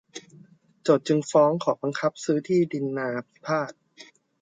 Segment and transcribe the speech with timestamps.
[0.83, 3.71] โจทก์จึงฟ้องขอบังคับซื้อที่ดินนาพิพาท